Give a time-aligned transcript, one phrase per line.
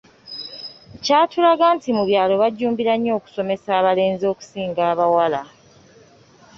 [1.03, 5.41] Kyatulaga nti mu byalo bajjumbira nnyo okusomesa abalenzi okusinga abawala.